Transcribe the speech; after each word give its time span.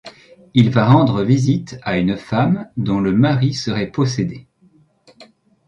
Il 0.55 0.71
va 0.71 0.85
rendre 0.89 1.21
visite 1.23 1.77
à 1.83 1.99
une 1.99 2.17
femme 2.17 2.67
dont 2.75 2.99
le 3.01 3.11
mari 3.11 3.53
serait 3.53 3.91
possédé. 3.91 4.47